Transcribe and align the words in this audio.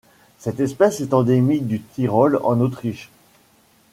Cette 0.39 0.59
espèce 0.59 0.99
est 0.99 1.13
endémique 1.13 1.67
du 1.67 1.79
Tyrol 1.79 2.39
en 2.43 2.59
Autriche. 2.59 3.11